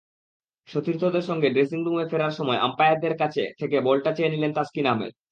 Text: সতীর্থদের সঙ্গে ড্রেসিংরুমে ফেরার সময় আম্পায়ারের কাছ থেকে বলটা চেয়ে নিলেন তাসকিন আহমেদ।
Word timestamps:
সতীর্থদের 0.67 1.23
সঙ্গে 1.23 1.47
ড্রেসিংরুমে 1.49 2.05
ফেরার 2.11 2.33
সময় 2.33 2.59
আম্পায়ারের 2.59 3.15
কাছ 3.17 3.33
থেকে 3.59 3.77
বলটা 3.81 4.11
চেয়ে 4.13 4.33
নিলেন 4.33 4.51
তাসকিন 4.53 4.85
আহমেদ। 4.85 5.13